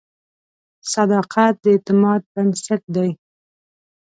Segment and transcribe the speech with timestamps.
[0.93, 3.09] صداقت د اعتماد بنسټ دی.